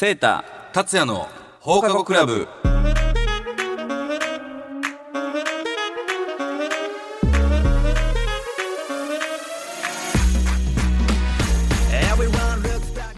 [0.00, 1.28] セータ達也の
[1.60, 2.48] 放課後クラブ。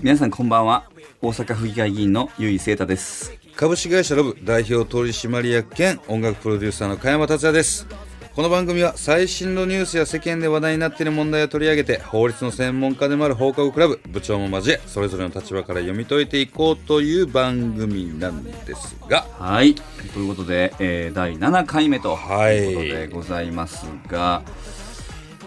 [0.01, 0.91] 皆さんこんばんは。
[1.21, 3.33] 大阪府議会議員のゆいセータです。
[3.55, 7.87] 株式会社ロブ代表取締役兼音楽プロデューサーの加山達也です。
[8.35, 24.43] この番組は最新のニュースや世間で話題になっている問題を取り上げて法律の専門家でもある放課後クラブ部長も交えそれぞれの立場から読み解いていこうという番組なんですがはいということで、えー第7回目ということでございますが、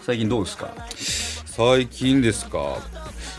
[0.04, 0.72] 最近どうですか
[1.48, 2.78] 最近ですか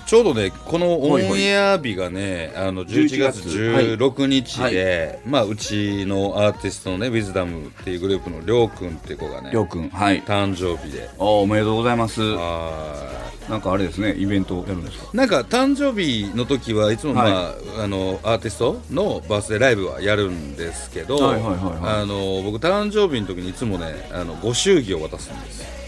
[0.06, 3.41] ちょうどねこのオンエア日がねあの11月。
[3.41, 10.23] 16日で、まあうちのアーティストのねウィズダムっていうグループのりょうくんっていう子がねりょうくんはい。
[10.23, 11.10] 誕生日で。
[11.19, 12.20] おおめでとうございます。
[12.38, 15.06] あなんかあれですねイベントやるんですか？
[15.06, 22.02] ーなんか誕生日の時はいつも、まあはあのアーティストのバースデーライブはやるんですけど、はいはいはいはい。
[22.02, 25.85] あの僕誕生日の時にいつもねあのご祝儀を渡すんです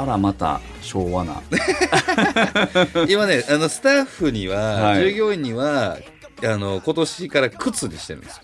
[0.00, 1.40] あらまた昭和な。
[3.08, 5.04] 今ねあのスタッフには、はい。
[5.10, 5.98] 従業員には
[6.42, 8.42] あの今年から靴にしてるんですよ。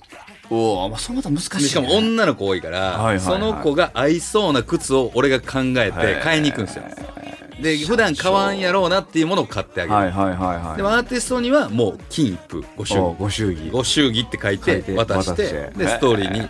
[0.51, 3.21] おおまあそうまた難しい、ね、でしかも女の子多いから、はいはいはい。
[3.21, 6.85] その子が合いそうな靴を俺が考えて買いに行くんですよ、
[7.61, 10.77] で普段買わんやろうなっていうものを買ってあげる、はいはいはいはい。
[10.77, 13.71] でもアーティストにはもう金一封ご祝お儀ご祝儀。
[13.71, 15.43] ご祝儀って書いて書いて渡して。
[15.43, 16.49] 渡してでストーリーに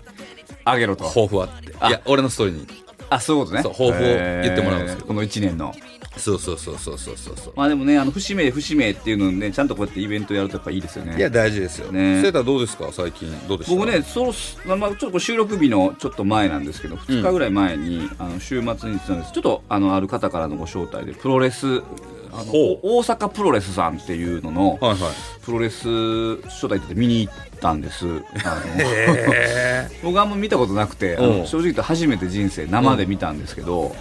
[0.65, 1.05] あげろと。
[1.05, 1.71] 抱負はって。
[1.71, 2.80] いあや俺のストーリーに
[3.11, 3.63] あそういうことね。
[3.63, 3.99] そう抱負を
[4.43, 4.99] 言ってもらうんですよ。
[5.01, 5.75] えーこの1年の。
[6.17, 11.17] そうそうそうそうそうそうまあでもねあの節目節目っていうのねちゃんとこうやってイベントやるとやっぱいいですよね。
[11.17, 11.93] いや大事ですよ。
[11.93, 12.21] ね。
[12.21, 12.89] セーターどうですか？
[12.93, 13.77] 最近どうでした？
[13.77, 19.33] 僕ねそろそまあ、ちょっと収録日のちょっと前なんですけど2日ぐらい前に、あの週末に行ってたんです。
[19.33, 21.81] ちょっとあのある方からのご招待でプロレス
[22.33, 24.99] あの大阪プロレスさんっていうののはいはい。
[25.43, 25.87] プロレス
[26.47, 28.07] 招待って見に行ったんです。
[28.07, 28.21] あの
[28.79, 33.95] へ 僕あんま見たことなくて正直言うと初めて人生生で見たんですけど、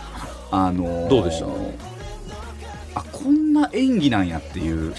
[0.52, 1.48] あのどうでした？
[2.96, 4.92] あこんな演技なんやっていう。
[4.94, 4.96] ー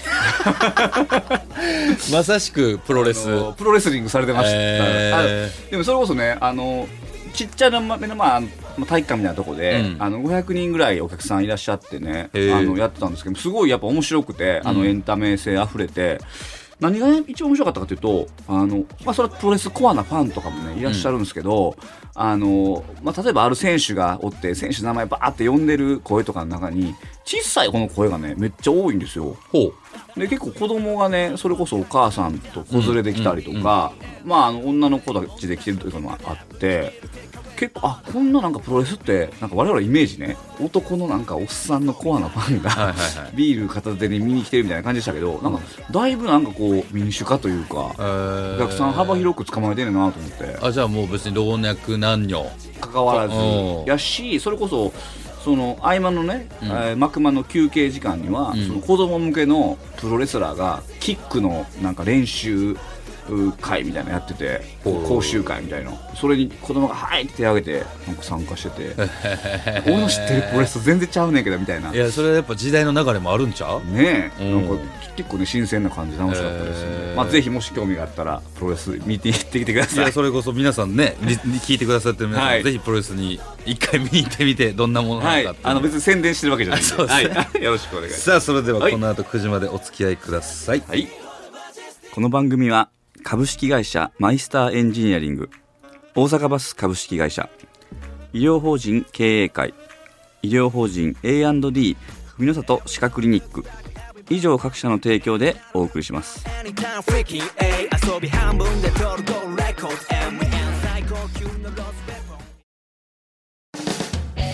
[2.15, 3.25] まさしくプロレス。
[3.57, 5.23] プロレスリングされてました、へあ
[5.69, 6.87] でもそれこそねあの
[7.33, 8.41] ちっちゃな目の前
[8.75, 10.01] あの体育館みたいなとこで、うん。
[10.01, 16.19] あの500人ぐらいお客さんいらっしゃってねあのやってたんですけどすごいやっぱ面白くてあのエンタメ性あふれて、
[16.81, 21.77] 何が一番面白かったかというとあの、まあ、それはプロレスコアなファンとかもねいらっしゃるんですけど、
[22.15, 29.37] あのまあ、例えばある選手がおって選手の名前バーって呼んでる声とかの中に小さい子の声がねめっちゃ多いんですよ。
[29.51, 29.71] ほ
[30.15, 30.19] う。
[30.19, 33.93] で結構子供がねそれこそお母さんと子連れで来たりとか、
[34.25, 36.99] まああの女の子たちで来てるというのもあって
[37.61, 42.95] 結構あこんななんかプロレスってなんか我々のイメージね男のなんかおっさんのコアなファンが、
[43.35, 45.59] ビール片手に見に来てるみたいな感じでしたけどなんか
[45.91, 50.57] だいぶなんかこう民主化というか、おお客さん幅広く捕まえてるなと思って。
[50.59, 52.45] あじゃあもう別に老若男女。
[52.79, 53.35] 関わらず。
[53.35, 53.85] うん。
[53.85, 54.91] やしそれこそ
[55.43, 56.67] その合間のね、うん。
[56.67, 58.67] えー幕間の休憩時間には、うん。
[58.67, 62.75] その子供向けのプロレスラーがキックのなんか練習
[63.29, 68.95] う会みたいなのやってて講習会みたいなそれに子供が「はい!」って手挙げてなんか参加してて。
[69.85, 71.93] 俺の知ってるプロレスと全然ちゃうねんけどみたいな。
[71.93, 73.79] いやそれはやっぱ時代の流れもあるんちゃう？
[73.85, 74.67] ねえ、うん。
[74.67, 74.83] なんか
[75.15, 80.05] 結構ね新鮮な感じで楽しかったですね、まあ、ぜひもし興味があったらプロレス見て行ってきてくだいさい。
[80.05, 82.63] やそれこそ皆さんねリ聞いてくださってる皆さん、はい。
[82.63, 86.95] ぜひプロレスに一回見に行ってみてどんなものなはいのかっていうあの別に宣伝してるわけじゃないんで。
[86.95, 88.23] ではい、よろしくお願いします。
[88.25, 88.91] さあそれでははい。
[88.91, 91.07] この後9時までお付き合いください、はい。
[92.13, 92.89] この番組は
[93.23, 95.49] 株式会社マイスターエンジニアリング、
[96.15, 97.49] 大阪バス株式会社、
[98.33, 99.73] 医療法人経営会、
[100.41, 101.97] 医療法人 A&D
[102.37, 103.63] 文の里歯科クリニック、
[104.29, 106.43] 以上各社の提供でお送りします。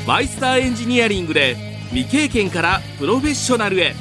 [0.06, 1.56] マイスターエンジニアリングで
[1.90, 3.94] 未経験からプロフェッショナルへ。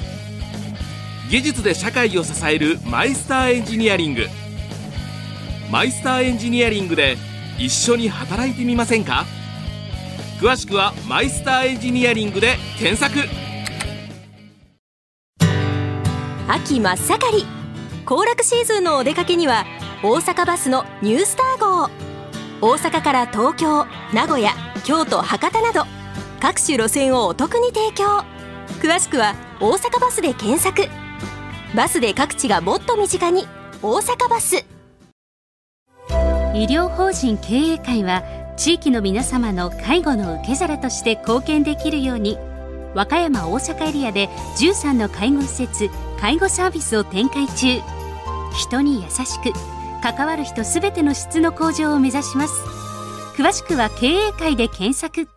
[1.31, 4.27] 技術で社会を支えるマイスターエンジニアリング。
[5.71, 7.16] マイスターエンジニアリングで
[7.59, 9.27] 一緒に働いてみませんか？
[10.41, 13.28] 詳しくはマイスターエンジニアリングで検索。
[16.48, 17.47] 秋真っ盛り。
[18.04, 19.66] 行楽シーズンのお出かけには
[20.04, 21.91] 大阪バスのニュースター号。
[22.60, 24.53] 大阪から東京名古屋
[24.84, 25.84] 京都博多など
[26.41, 28.24] 各種路線をお得に提供。
[28.80, 30.89] 詳しくは大阪バスで検索。
[31.74, 33.48] バスで各地がもっと身近に
[33.83, 34.65] 大阪バス。
[36.56, 38.22] 医療法人経営会は
[38.56, 42.38] 地域の皆様の介護の受け皿として貢献できるように
[42.94, 47.82] 和歌山大阪エリアで13の介護施設介護サービスを展開中。
[48.54, 49.53] 人に優しく
[50.03, 52.54] 関わる人すべての質の向上を目指します。
[53.36, 55.28] 詳しくは経営会で検索。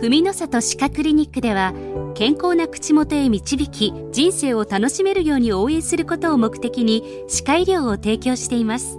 [0.00, 1.74] 文の里歯科クリニックでは
[2.14, 8.98] 健康な口元へ導き人生を楽しめるように応援することを目的に歯科医療を提供しています。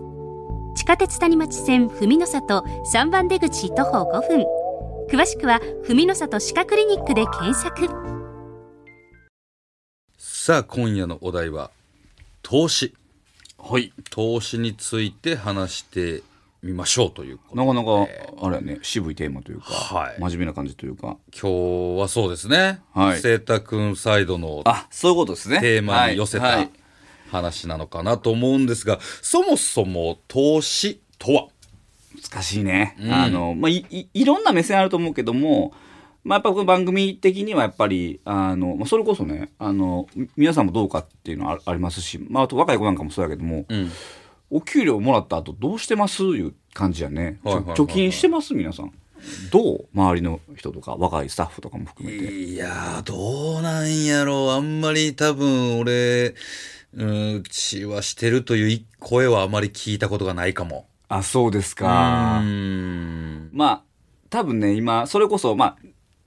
[0.90, 4.46] 下鉄谷町線文の里3番出口徒歩5分。
[5.08, 7.88] 詳しくは文の里歯科クリニックで検索。
[10.18, 11.70] さあ今夜のお題は
[12.42, 12.96] 投資。
[13.60, 13.94] はい。
[14.10, 16.24] 投資について話して
[16.64, 18.08] みましょうということなかなか
[18.42, 20.16] あれやね渋いテーマというか、はい。
[20.20, 21.18] 真面目な感じというか。
[21.32, 22.82] 今日はそうですね。
[22.96, 23.22] はい。
[23.22, 25.60] 清太くんサイドのあそういうことですね。
[25.60, 26.56] テーマに寄せたはい。
[26.56, 26.70] はい
[27.30, 31.48] 話なのかなと思うんですが、そもそも投資とは？
[32.32, 33.12] 難しいね、うん。
[33.12, 35.74] あのまあいいいろんな目線あると思うけども
[36.24, 43.92] まあ、やっぱこの番組的にはやっぱりあの、まあ、それこそねあのみ皆さんもどうかっていうのはあありますし、まあ、あと若い子なんかもそうやけども、うん。
[44.52, 48.56] お給料もらった後どうしてますいう感じやね、貯金してます？
[48.56, 48.92] 皆さん。
[49.52, 49.88] どう？
[49.94, 52.34] 周りの人とか若いスタッフとかも含めて。
[52.34, 54.50] いやーどうなんやろう。
[54.50, 56.34] あんまり多分俺
[56.94, 57.44] うん
[57.88, 60.88] はしてるという声はあまり聞いたことがないかも。
[61.08, 63.50] あそうですうかん。
[63.52, 63.82] まあ
[64.30, 65.78] 多分ね今それこそまあ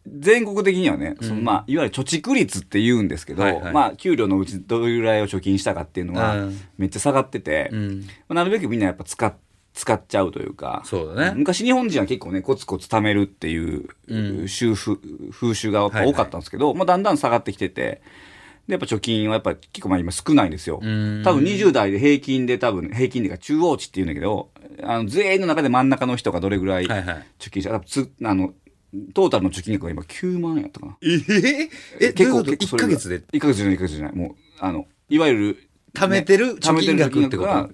[0.07, 3.73] 全国的にはね、そのまあいわゆる貯蓄率って言うんですけど、はいはい。
[3.73, 6.61] まあ給料のうちどれぐらいを貯金したかっていうのはうん。
[6.77, 8.01] めっちゃ下がってて、うん。
[8.01, 9.33] まあなるべくみんなやっぱ使っ
[9.75, 11.35] 使っちゃうというかそうだね。
[11.37, 14.49] 昔日本人は結構ねコツコツ貯めるっていう、うん。
[14.49, 14.97] 習風
[15.31, 18.03] 風習が多かったんですけど、まあ、だんだん下がってきてて
[18.69, 20.79] でやっぱ貯金はやっぱ結構まあ今少ないんですよ。
[20.83, 21.23] うん。
[21.25, 24.51] 多分20代で平均で多分平均でか中央値っていうんだけど
[24.83, 27.27] あの全員の中で真ん中の人がどれぐらいはいはい。
[27.39, 28.55] 貯金した、多分つあの
[29.15, 30.97] トータルの貯金額が今9万円やったかな。
[31.03, 31.69] えー、
[32.01, 34.15] え結構1ヶ月で？1ヶ月じゃない1ヶ月じゃない。
[34.15, 37.71] もうあのいわゆる貯めてる貯金額ってこと？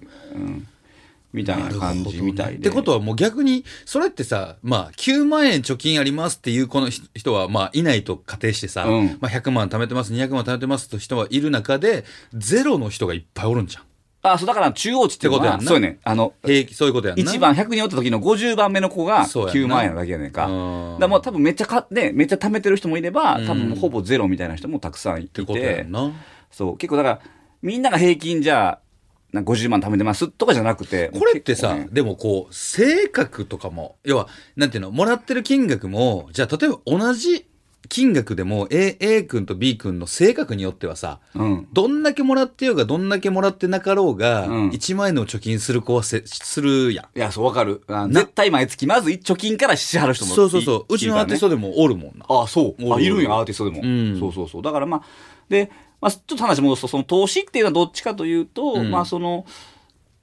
[1.39, 2.59] みたいな感じみたいで。
[2.59, 12.05] ってことはもう逆に、それってさ、まあ、9万円貯金ありますっていうこの人人は、まあ、いないと仮定してさ、うんまあ、100万貯めてます、200万貯めてますと人はいる中で、
[12.35, 13.85] ゼロの人がいっぱいおるんじゃん。
[14.23, 15.99] あ、そうだから中央値ってことやんなそうやね。
[16.03, 17.33] あの、平気、そういうことやんな。
[17.33, 20.47] 1番100人おった時の50番目の子がそうやんな9万円なだけやねんか。
[20.47, 26.13] んからもう多分めっちゃか、ね、めっちゃ貯めてる人もいれば、うん多分ほぼゼロみたいな人もたくさんいってて、ことやんな。
[26.51, 27.21] そう、結構だから、
[27.63, 28.88] みんなが平均じゃあ、
[29.33, 37.47] なんか50万貯めてますとかじゃなくて、 これってさ、ねでもこう、性格とかも、要は、なんていうの、もらってる金額も、じゃあ例えば同じ
[37.89, 41.69] 金額でも A, A 君と B 君の性格によってはさ、うん。
[41.73, 47.19] どんだけもらってようが、どんだけもらってなかろうが、うん1万円の貯金する子はせするやん。
[47.19, 47.83] いや、そうわかる。
[48.11, 50.95] 絶対毎月、まず貯金から支払う人もいそうそうそう。
[50.95, 51.57] うちのアーティストで。
[51.57, 52.27] でもおるもんな。
[52.29, 52.83] あ、そう。
[52.83, 53.81] あ、おるいるんや、アーティストでも。
[53.83, 54.63] うんそうそうそう。
[54.63, 55.03] だからまあ、
[55.49, 58.91] で、まあ、ちょっと話戻すと、その投資っていうのはどっちかというと、うん。
[58.91, 59.47] まあ、その、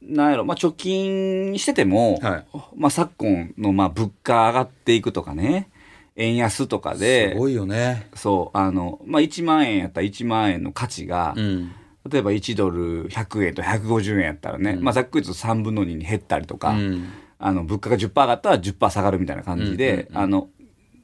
[0.02, 2.46] なんやろ、まあ、貯金してても、はい。
[2.76, 5.70] まあ、昨今の、まあ、物価上がっていくとかね、
[6.16, 8.10] 円安とかすで、ごいよね。
[8.14, 11.72] そう、あの、まあ、1万円やったら1万円の価値が、うん。
[12.10, 17.10] 例えば1ドル100円と150円やったらね、まあ、ざっくり言うと3分の2に減ったりとか、うん。
[17.38, 20.18] あの、物価が10%上がったら10%下がるみたいな感じで、うんうんうん。
[20.18, 20.50] あの、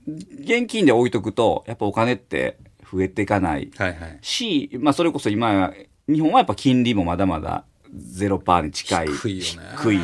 [0.07, 2.57] 現金で置いとくと、やっぱお金って
[2.91, 3.71] 増えていかない。
[3.77, 4.17] はいはい。
[4.21, 5.73] し、まあ、それこそ今や、
[6.07, 9.07] 日本はやっぱ金利もまだまだ0%に近い。
[9.07, 9.99] 低い低い。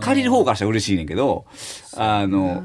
[0.00, 1.46] 借りる方からしたら嬉しいねんけど、
[1.96, 2.62] あの、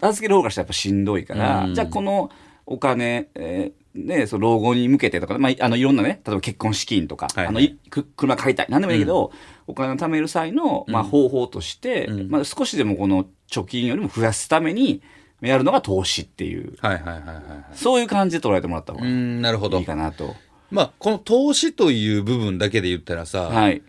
[0.00, 1.74] 預ける方からしたらやっぱしんどいから、うん。
[1.74, 2.30] じゃあこの
[2.66, 7.76] お金、えーね、その老後に向けてとか、まあ、あの、いろんなね、例えば結婚資金とか、はいはい。
[7.92, 8.66] あの、車買いたい。
[8.68, 9.32] なんでもいいけど、
[9.66, 12.30] お金を貯める際の、まあ、方法として、うん。
[12.30, 15.02] まあ、少しでもこの貯金よりも増やすために、
[15.40, 17.44] やるのが投資っていう、はいはいはいはいはい。
[17.72, 19.84] そういう感じで捉えてもらった方がいうん、なるほどい。
[19.84, 20.34] かなと。
[20.70, 23.82] まあ、この投資という部分だけで言ったらさ、はい。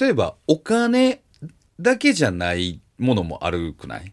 [0.00, 1.20] 例えばお金
[1.80, 4.12] だけじゃないものもあるくない？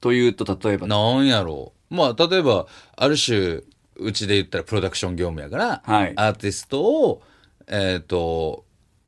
[0.00, 1.94] というと、例えば、なんやろう。
[1.94, 2.66] まあ、例えば、
[2.96, 3.62] ある種、
[3.96, 7.22] うちで言ったらプロダクション業務やから、はいアーティストを、
[7.66, 8.64] えっ、と、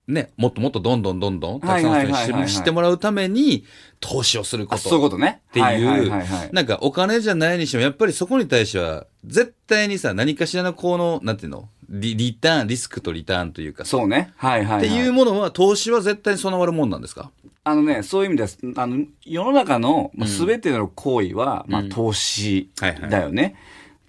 [0.09, 3.65] ね、もっともっとどんどんどんどん、たくさんの人に知ってもらうために、
[4.01, 5.11] 投資をするこあそういうと。
[5.11, 5.43] ことね。
[5.51, 11.69] っていう、はいはいはいはいなんかお金じゃないにしても、やっぱりそこに対しては、絶対にさ、何かしらのこの、なんていうの？
[11.89, 14.33] リリターン、リスクとリターンというかさ、そうね。
[14.37, 14.87] はいはい、はい。
[14.87, 17.31] っていうものは、投資は絶対に備わるもんなんですか？
[17.65, 18.59] あのね、そういう意味です。
[18.77, 23.55] あの、世の中のまあ全ての行為は、まあ、投資はいはいだよね。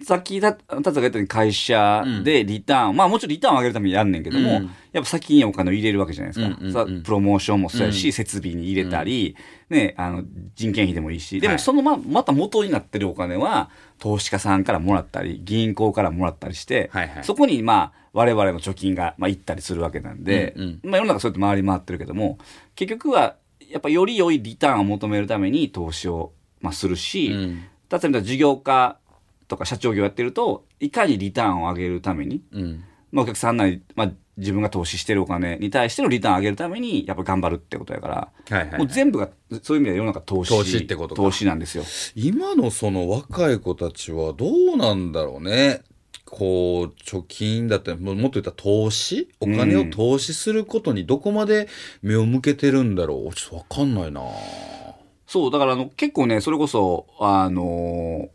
[0.02, 4.70] さっきた、たつが言ったように会社でリターン、まあもちろんリターンを上げるためにやんねんけども、うん。
[4.92, 6.46] やっぱ先にお金を入れるわけじゃないですか。
[6.46, 6.72] うんうんうん。
[6.72, 8.12] さプロモーションもそうやし、うん。
[8.12, 9.36] 設備に入れたり、
[9.70, 10.24] ね、あの、
[10.56, 11.56] 人件費でもいいし、ではい。
[11.56, 17.24] もそのま、また元になってるお金は、投資家さんからもらったり、銀行からもらったりして、はいはい。
[17.24, 20.80] そこにまあ、我々の貯金が、まあ、行ったりするわけなんで、うん。
[20.82, 22.38] まあ世の中そうやって回り回ってるけども、
[22.74, 23.36] 結局は、
[23.70, 27.64] やっぱより良いリターンを求めるために投資を、まあ、するし、うん。
[27.90, 28.98] 例えば事業家
[29.48, 32.84] とか社長業やってると、いかにリターンを上げるために、うん。
[33.12, 39.28] まあ、お客さんなり、まあ、自分が投資してるお金に対してのリターンを上げるために、やっぱ頑張るってことやから、はいはいはいもう全部が、
[39.62, 40.50] そういう意味では世の中投資。
[40.50, 41.84] 投資ってことか投資なんですよ。
[42.16, 45.82] 今のその若い子たちはどうなんだろうね。
[46.24, 49.28] こう、貯金だったり、ももっと言ったら投資？
[49.38, 51.68] お金を投資することにどこまで
[52.02, 54.22] 目を向けてるんだろうちょっとわかんないな
[55.26, 58.28] そう、だからあの、結構ね、それこそ、あのー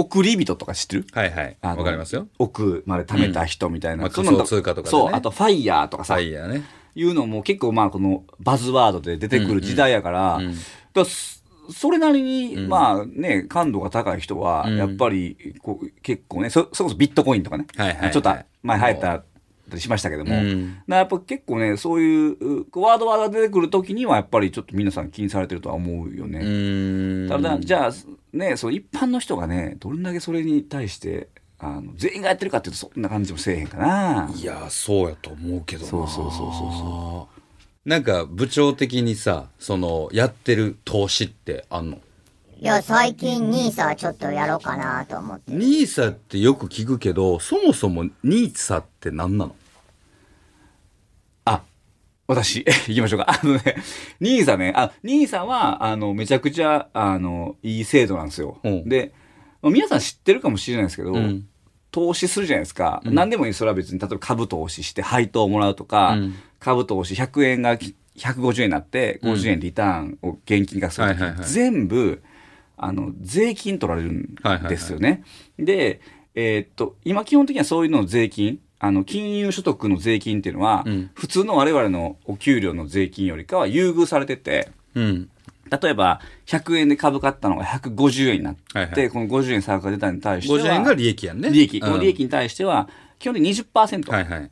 [0.00, 1.06] 送り人とか知ってる？
[1.12, 1.56] はいはい。
[1.60, 2.28] あのわかりますよ。
[2.38, 4.04] 奥まで貯めた人みたいな。
[4.04, 6.62] まあそんなの仮想通貨とかでねそう、あとファイヤーとかさ、はいやね。
[6.94, 10.60] いうのも結構まあこのバズワードで出てくる時代やから、うんうんだか
[10.94, 11.38] らそ
[11.70, 19.22] それなりに、うんまあね、感度が高い人は、うんやっぱりこう結構ね、そそれこそビットコインとかね、はいはいはいちょっと前流行った
[19.70, 26.40] りしましたけども、うんだからやっぱ結構ね、そういううワードワードが出てくるときには、やっぱりちょっと皆さん気にされてるとは思うようね。
[26.40, 27.28] ーん。
[27.28, 27.92] ただ、じゃあ、
[28.32, 34.30] ね、その一般の人がね、どれだけそれに対して、あの全員がやってるかっていうと、そんな感じもせえへんかな。
[34.34, 37.28] いや、そうやと思うけどなそうそうそうそうそ
[37.84, 41.98] なんか部長的にさ、その、やってる投資ってあんの？
[42.60, 45.52] いや、最近ニーサちょっとやろうかなと思って。
[45.52, 49.54] ニーサってよく聞くけど、そもそもニーサって何なの？
[49.54, 49.54] あ、
[52.28, 53.40] 私、 行きましょうか。
[53.42, 53.62] あのね、
[54.20, 58.60] ニーサね、あ、ニーサは、あの、めちゃくちゃ、あの、いい制度なんですよ。
[58.62, 59.12] うんで、
[59.62, 61.48] まあ皆さん知ってるかもしれないですけど、うん
[61.90, 63.00] 投資するじゃないですか。
[63.06, 72.22] 何でもいい、それは別に、例えば株投資して配当をもらうとか、うん株投資100円がき150円になって、50円リターンを現金化するとき、はいはいはい全部、
[72.76, 74.34] あの、税金取られるん
[74.68, 75.22] ですよね。
[75.58, 76.02] で、
[76.34, 85.30] えーっと、今基本的にはそういうのの税金、あの、金融所得の税金っていうのは、うん普通の我々のお給料の税金よりかは優遇されてて、うん。
[85.82, 91.50] 例えば、100円で株買ったのが150円になって、はいはいこの50円差額が出たに対しては、50円が利益やんね。
[91.50, 91.78] 利益。
[91.78, 94.50] うんこの利益に対しては、基本的に20%はいはい。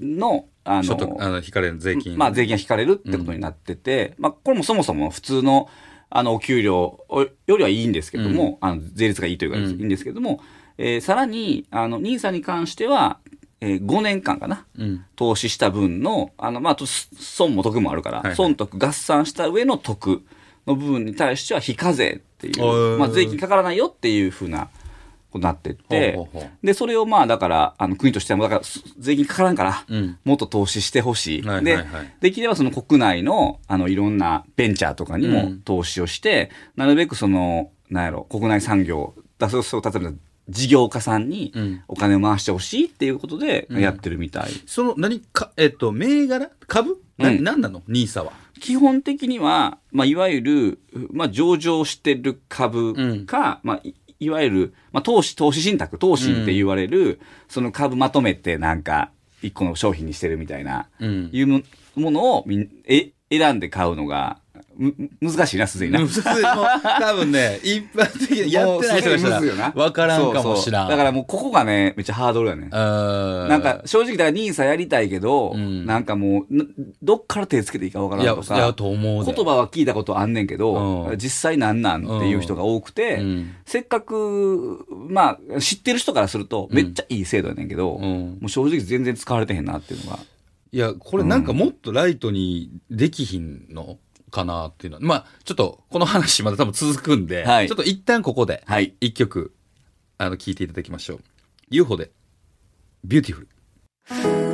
[0.00, 2.16] の、あ所得、の、あの、引かれる税金。
[2.18, 5.68] まあ税金が引かれるってことになってて、まあこれもそもそも普通の、
[6.10, 7.04] あの、お給料
[7.46, 10.40] よりはいいんですけども、あの、税率がいいというか、うんいいんですけども、
[10.78, 13.18] えーさらに、あの、ニーサに関しては、
[13.64, 14.66] えー5年間かな。
[14.78, 15.04] うん。
[15.16, 20.22] 投資した分の、あの、まあ、損も得もあるから、はいはい損得合算した上の得
[20.66, 22.52] の部分に対しては非課税ってい
[22.94, 24.68] う、まあ、税金かからないよっていうふうな、
[25.34, 26.18] ことになってって、
[26.62, 31.42] で、それをまあ、だから、あの、国としてはだから、す税金かからんから、うんもっと投資してほしい。
[31.42, 31.86] はいはいではい、
[32.20, 40.12] できればその国内の、あの、いろんなベンチャーとかにもうん投資をして、なるべくその、なんやろ、国内産業、だそうそう、例えば、
[40.48, 41.82] 事業家さんにうん。
[41.88, 44.50] お金を回してほしいっていうことでやってるみたい。
[44.66, 46.50] その、何か、えっと、銘柄？
[46.66, 47.02] 株？
[47.18, 47.44] な、うん。
[47.44, 47.82] 何なの？
[47.88, 48.32] ニーサは。
[48.60, 50.78] 基本的には、まあ、いわゆる、
[51.12, 59.10] まあ、上場してる株か、まあ、いいわゆる、まあ、投資、投資信託、投信って言われる、その株まとめてなんか、
[59.42, 61.30] 一個の商品にしてるみたいな、うん。
[61.32, 61.62] いうも
[61.96, 64.43] ものをみんえ選んで買うのが、む
[65.20, 66.00] 難しいな、すでにな。
[66.00, 70.88] 多分ね、一般的にやってない人がしたもうすごいむずいよなら、わからんかもしらん。
[70.88, 72.68] だからもうここがね、めっちゃハードルやね。
[72.70, 76.64] らなんか、正直だからニーサやりたいけど、うんなんかもう、な
[77.02, 78.56] どっから手つけていいかわからんとか。
[78.56, 79.32] いや、と思うで。
[79.32, 90.18] 言葉は聞いたことあんねんけど、うん実際なんなんっていう人が多くて、うんせっかく、まあ、知ってる人からすると、めっちゃいい制度やねんけど、うんもう正直全然使われてへんなっていうのが。
[90.72, 93.98] いや、これなんかもっとライトにできひんの？
[94.34, 95.02] かなっていうのは。
[95.02, 98.94] まあ、ちょっと、この話まだ多分続くんで、はいちょっと一旦ここで、はい。
[99.00, 99.54] 一曲、
[100.18, 101.20] あの、聴いていただきましょう。
[101.70, 102.10] UFO で、
[103.04, 104.53] Beautiful。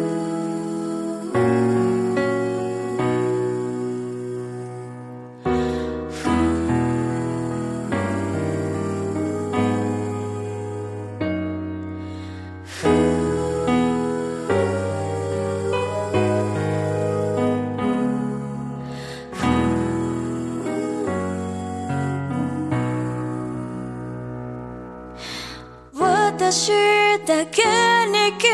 [27.30, 28.48] だけに聞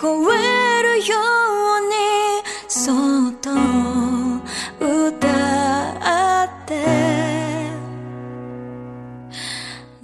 [0.00, 1.16] こえるよ
[1.78, 1.96] うに
[2.68, 3.50] そっと
[4.78, 5.26] 歌
[6.44, 6.70] って。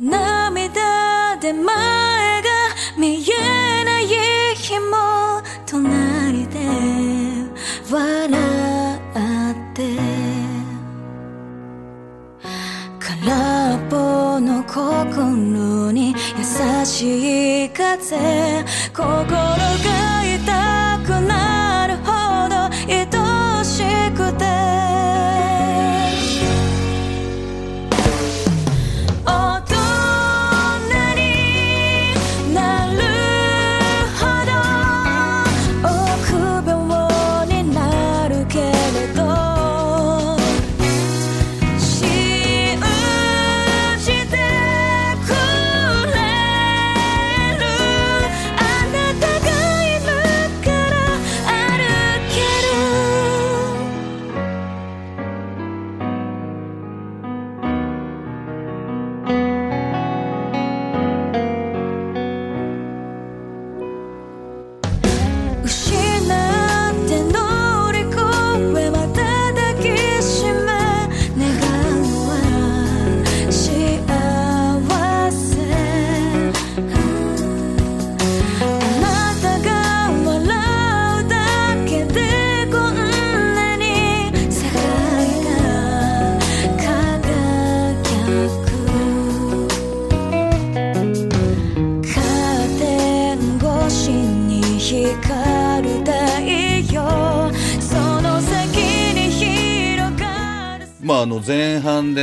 [0.01, 2.51] 涙で前が
[2.99, 4.09] 見えない
[4.57, 6.59] 日も隣で
[7.89, 8.29] 笑
[9.53, 9.97] って。
[12.99, 15.76] 空っぽの心
[16.87, 19.56] しい風心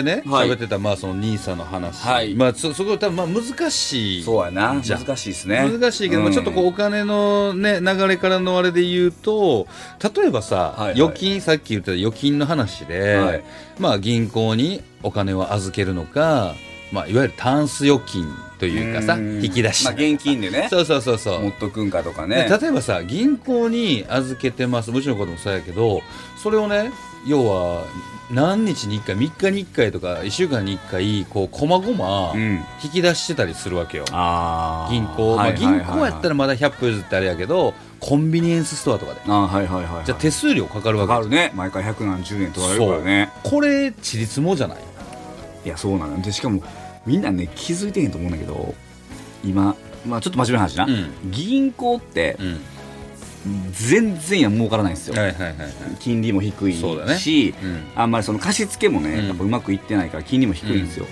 [0.03, 0.49] でねはい。
[0.49, 2.33] 喋ってたまあその兄さんの話、はい。
[2.35, 4.73] まあそそこ多分まあ難しいそうやな。
[4.73, 4.83] 難
[5.17, 5.69] しいですね。
[5.69, 9.67] 難しいけど、まあちょっとこうお金のね流れからのあれで言うと
[10.15, 10.91] 例えばさ、はいはい。
[10.93, 13.43] 預金さっき言ってた預金の話で、はい。
[13.79, 16.55] まあ銀行にお金を預けるのか、
[16.91, 18.27] まあいわゆるタンス預金
[18.59, 19.43] というかさうん。
[19.43, 20.67] 引き出し、まあ現金でね。
[20.69, 21.41] そうそうそうそう。
[21.43, 24.91] 持っとくんかとかでね例えばさ銀行に預けてます。
[24.91, 26.01] もちろんのこともそうやけど
[26.37, 26.91] それをね
[27.25, 27.85] 要は
[28.31, 32.63] 何日に1回3日に1回とか1週間に1回こうこまごまうん。
[32.83, 34.93] 引き出してたりするわけよ、あー。
[34.93, 39.21] 銀行、まあ、銀行やったらまだ100歩譲ってあれやけどコンビニエンスストアとかで。
[39.25, 40.05] あーはいはいはいはい。
[40.05, 41.09] じゃあ手数料かかるわけ。
[41.09, 41.51] かかるね。
[41.55, 43.29] 毎回百何十円取られるからね。
[43.43, 44.77] これちりつもじゃない？
[45.65, 46.21] いやそうなのよ。
[46.21, 46.61] でしかも
[47.05, 48.73] みんなね気づいてへんと思うんだけど
[49.45, 51.31] 今まあちょっと真面目な話な、うん。
[51.31, 52.61] 銀行ってうん
[53.71, 55.15] 全然や儲からないんですよ、
[55.99, 57.17] 金利も低いそうだね。
[57.17, 57.83] し、うん。
[57.95, 59.27] あんまりその貸し付けもね、うん。
[59.27, 61.05] やっぱうまくいってないから金利も低いんですよ、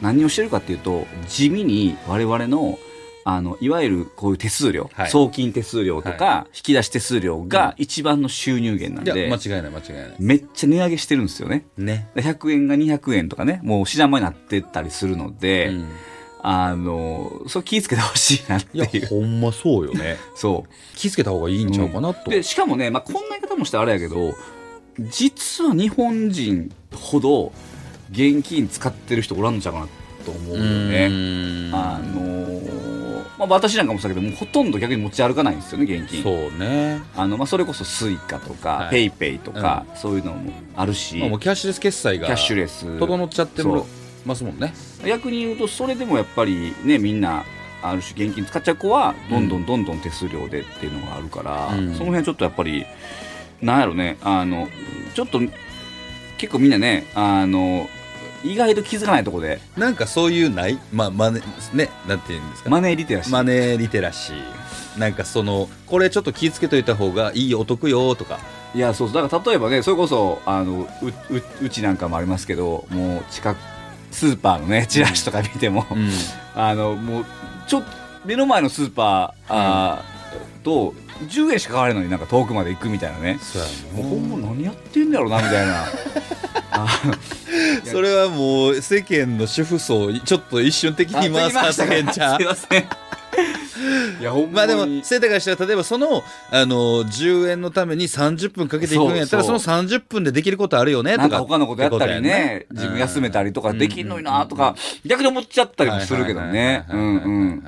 [0.00, 2.78] 何をしてるかっていうと地味に我々の
[3.24, 5.10] あのいわゆるこういう手数料、はい。
[5.10, 10.14] 送金手数料とか、引き出し手数料が一番の収入源なんいやで、間違いない間違いない。
[10.18, 11.66] めっちゃ値上げしてるんですよね。
[11.76, 12.08] ね。
[12.14, 15.88] で100円が200円とかねもう知らん間になってたりするので、うん
[16.40, 20.16] あのそう気ぃつけてほしいなっていやいうほんまそうよね。
[20.36, 20.96] そう。
[20.96, 24.34] 気付けた方がいいんちゃうかなと、でしかもね、まあ、こんな言い方もしてあれやけど
[24.98, 27.52] 実は日本人ほど
[28.10, 29.88] 現金使ってる人おらんのちゃうかな
[30.24, 31.08] と思うよね。
[31.08, 32.88] ねあのー
[33.38, 36.22] まあ、私なんかもそうだけどもうほとんど逆に持ち歩かないんですよね現金。
[36.22, 38.90] そうね、あの、まあ、それこそ Suica とか、はい。
[38.90, 42.98] PayPay とか、そういうのもあるし、まあ、もうキャッシュレス決済がキャッシュレス。
[42.98, 43.86] 整っちゃってそう
[44.26, 44.72] ますもんね。
[45.06, 47.44] 逆に言うとそれでもやっぱりねみんな
[47.82, 51.94] ある種現金使っちゃう子はどんどんどんどん手数料でっていうのがあるから、うん。
[51.94, 52.86] その辺ちょっとやっぱり
[53.62, 54.68] なんやろねあの
[55.14, 55.40] ちょっと
[56.38, 57.88] 結構みんなねあの
[58.44, 59.60] 意外と気づかないところで。
[59.76, 60.78] なんかそういうない？
[60.92, 61.40] まあマネ
[61.72, 62.70] ねなんていうんですか？
[62.70, 68.38] マネーリテラシーマネーリテラシーなんかそのこれちょっと気ぃつけといた方がいいお得よとか。
[68.74, 69.22] いやそうそう。
[69.22, 73.58] だから例えばねそれこそあのうううちなんかもありますけどもう近く
[74.10, 76.10] スーパーのねチラシとか見ても、うん。
[76.54, 77.24] あのもう
[77.66, 77.88] ちょっと
[78.24, 80.94] 目の前のスーパーあー、と
[81.28, 83.38] 10円しか買われないのになんか遠くまで行くみたいなね。
[83.40, 85.86] そうやもうほんま何やってんだろうなみたいな。
[86.70, 86.86] あ
[87.84, 92.36] それはもう世間の主婦層ちょっと一瞬的に回す発言ちゃう。
[92.36, 92.88] すいません
[94.20, 99.82] いやほんまあでもに生徒からしたら例えばそのあの10円のために30分かけていくんやったらそそう。
[99.82, 103.78] の30分でできることあるよねとかなんか他のことやったりね自分休めたりとかうん。
[103.78, 104.74] できんのになとか
[105.04, 106.86] 逆に思っちゃったりもするけどね。
[106.90, 107.64] うんうん。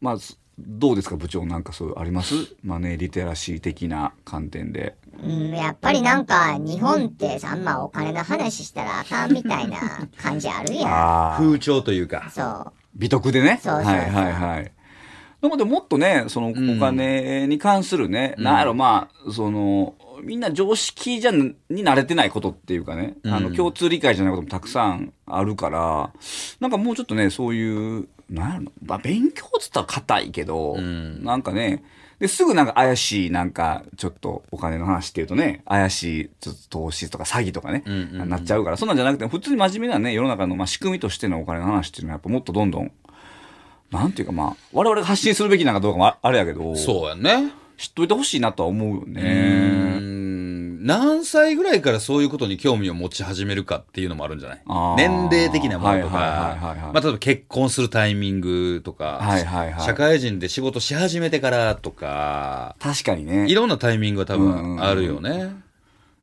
[0.00, 2.34] まあすどうですか部長なんかそういうあります？
[2.64, 4.96] マネーリテラシー的な観点で。
[5.22, 9.78] うん、やっぱりなんか日本ってさあんまお金の話したらあかんみたいな
[10.16, 10.90] 感じあるやん。
[10.90, 12.30] ああ風潮というか。
[12.30, 12.72] そう。
[12.94, 13.60] 美徳でね。
[13.62, 13.94] そうそうそう。
[13.94, 14.72] はいはいはい。
[15.42, 16.78] なのでもっとね、そのおん。
[16.80, 26.10] 金に関するね、なんやろまあ、その、みんな常識じゃんに慣れてないことっていうかね、あのうん共通理解じゃないこともたくさんあるから、
[26.60, 31.22] なんかもうちょっとね、そういう、なんやろまあ勉強っつったら硬いけど、うん。
[31.22, 31.84] なんかね、
[32.18, 38.28] ですぐなんか怪しいなんかちょっとお金の話っていうとね怪しいちょっと投資とか詐欺とかね、んうんうん。
[38.30, 42.90] なっちゃうからそんなんじゃなくて普通に真面目なね世の中のまあ仕組みとしてのお金の話っていうのはやっぱもっとどんどん
[43.90, 47.52] なんていうかまあ我々が発信するべきなんかどうかもああれやけどそうやね。
[47.76, 49.98] 知っといてほしいなとは思うよね。
[50.00, 50.86] ん。
[50.86, 54.60] 何歳ぐらいからそういうことに興味を持ち始めるかっていうのもあるんじゃない？
[54.96, 63.46] 年齢的なものとか、はいはいはいはいまあ、例えば結婚するタイミングとか、はいはいはい社会人で仕事し始めてからとか、確かにね。
[63.48, 63.54] い。
[63.54, 65.54] ろんなタイミングが多分あるよね。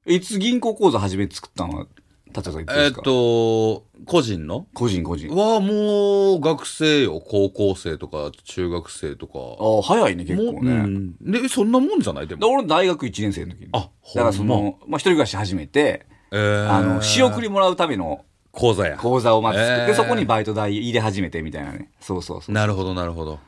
[0.06, 1.80] いつ銀行口座初めて作ったの？
[1.80, 1.86] は、
[2.34, 4.68] 達也さんいつでえっすか、と、個人の？
[4.74, 5.30] 個人個人。
[5.30, 7.22] はもう学生よ。
[7.26, 9.34] 高校生とか中学生とか。
[9.60, 10.72] ああ、早いね、結構もうね。
[10.72, 12.28] うんで、そんなもんじゃない？
[12.28, 12.52] ででも。
[12.54, 13.70] 俺大学1年生の時に。
[13.72, 18.98] あだからそほんの、まあ、一人暮らし始めて、えーあの、仕送りもらうための講座や。
[18.98, 21.92] 口座をまず作って、えーそこにバイト代入れ始めてみたいなね。
[22.00, 22.56] そうそうそう。
[22.56, 23.40] なるほど、なるほど。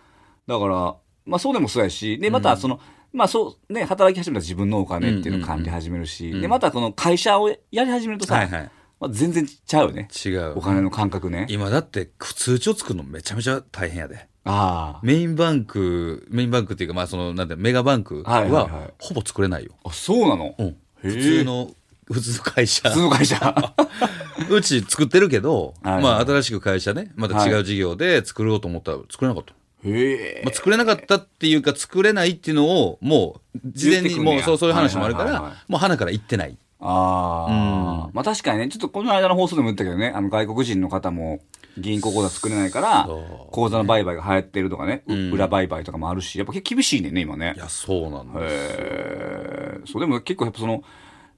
[0.48, 0.96] だから、
[1.26, 2.80] まあそうでもそうやし、で、またその、
[3.12, 8.72] まあそう、ね、働き始めたら自分のお金っていうのを管理始めるし、で、またこの会社をやり始めるとさ、はいはい。
[9.00, 10.08] まあ、全然ちゃうよね。
[10.26, 10.58] 違う。
[10.58, 11.48] お金の感覚ね。
[11.50, 14.28] 今だって通帳作るのめちゃめちゃ大変やで。
[14.46, 19.72] あメインバンク、メインバンクっていうか、まあその、なんて、メガバンクはほぼ作れないよ。
[19.84, 19.90] あ。
[19.90, 20.56] あ、そうなの？
[20.58, 20.76] うん。
[20.98, 21.72] 普通の、
[22.06, 22.96] 普通の会社普。
[22.96, 23.76] 通の会社。
[24.50, 29.54] うち作ってるけど、はいまあ新しく会社ね、また違う事業で作ろうと思ったら作れなかった。
[29.88, 30.42] へえ。
[30.44, 36.58] まあ、作れなかったっていうか、作れないっていうのを、もう、事前にもうそうそういう話もあるからもう花から言ってない。
[36.80, 41.40] ああ、まあ確かにね、ちょっとこの間の放送でも言ったけどね、あの外国人の方も
[41.78, 47.54] 銀行口座作れないからそ、口座の売買が流行ってるとかね、裏売買とかもあるし、やっぱ厳しいね今ね。
[47.56, 47.60] い。
[47.60, 49.88] や、そうなんですよ。
[49.88, 50.84] そう、でも結構やっぱその、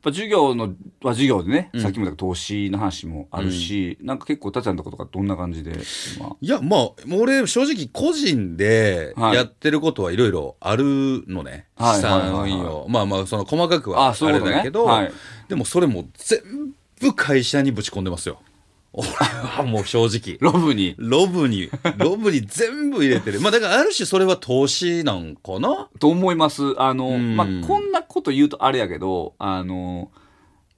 [0.07, 5.77] やっぱ授業の、は授業でね、さっきも投資の話もあるし、なんか結構、たちゃんのとことかどんな感じで、
[6.17, 6.35] 今。
[6.39, 6.89] いや、まあ、
[7.19, 11.67] 俺、正直、個人ではいやってることはいろいろあるのね。
[11.75, 12.85] はい資産運用。
[12.89, 15.11] まあまあ、その細かくはああそういうことねれだけど、はい
[15.47, 16.41] でもそれも全
[16.99, 18.41] 部会社にぶち込んでますよ。
[18.93, 20.37] 俺はもう正直。
[20.39, 20.95] ロブに？
[20.97, 23.41] ロブに、 ロブに全部入れてる。
[23.41, 25.89] まあだからある種それは投資なんかな？
[25.99, 26.73] と思います。
[26.77, 30.11] あの、うんまあ、こんなこと言うとあれやけど、あの、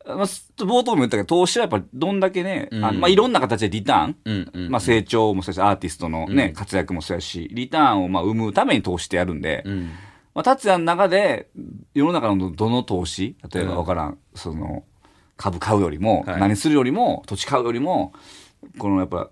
[0.06, 4.70] まあ、す冒頭も言ったけど、投資はやっぱどんだけね、あのまあ、いろんな形でリターン、うんうん。
[4.70, 9.90] まあ、成長もそうやし、アーティストのね、活躍もそうやし、リターンをまあ生むために投資ってやるんで、うん。
[10.34, 11.50] まあ、達也の中で、
[11.94, 14.84] 世の中のどの投資、例えばうんわからん、その、
[15.40, 18.12] 株買うよりも、はい何するよりも、土地買うよりも、
[18.78, 19.30] このやっぱ、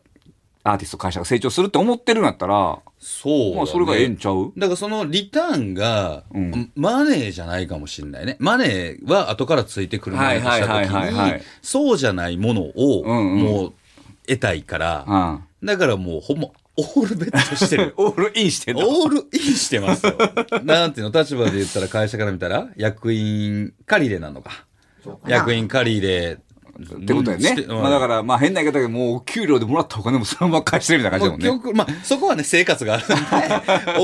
[0.64, 3.56] アーティスト会社が成長するって思ってるんやったら、そうだね。
[3.58, 4.54] まあ、それがええんちゃう？
[4.58, 8.38] だからそのリターンが、うんマネーじゃないかもしれないね。
[8.40, 13.74] マネーは後からついてくるものとしたはいはいはいはいはい時に、そうじゃないものを、うんうんもう
[14.28, 15.06] 得たいから、
[15.62, 15.68] うん。
[15.68, 16.48] だからもうほんま、
[16.80, 17.94] オールベットしてる。
[17.98, 20.16] オールインしてんのオールインしてますよ。
[20.64, 24.67] なんていうの、立場で言ったら会社から見たら、役員借り入れなのか。
[25.28, 26.38] 役員借り入れ。
[26.80, 27.66] ってことやね。
[27.68, 31.74] うんまあだから、まあ変な言い方だけど、もうお給料でもらったお金もそのまま返してるみたいな感じだもんね。
[31.74, 33.16] まあ、そこはね、生活があるんで、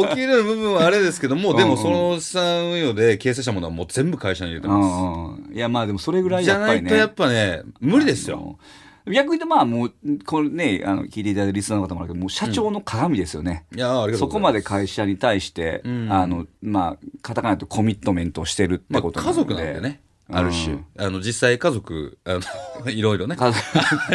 [0.12, 5.56] お給料の部分はあれですけども、でもその資産運用で形成したものはもう全部会社に入れてうまんうん。
[5.56, 6.46] いやまあでもそれぐらいす。
[6.46, 6.90] じゃやっぱりね。
[6.90, 8.58] ないとやっぱね、無理ですよ。
[9.06, 9.94] 逆に言うとまあもう、
[10.26, 13.66] これね、あの、聞いていただいたリスナーの方もあるけど、もう社長の鏡ですよね。
[13.76, 14.54] いやーありがとそうこございます。
[14.54, 20.02] まで会社に対して、んあの、まあ、カタカナとコミットメントをしてるってまあ、こと家族なんでね。
[20.32, 22.40] ある種、うんあの、実際家族、あ
[22.86, 23.52] の、 いろいろね、あ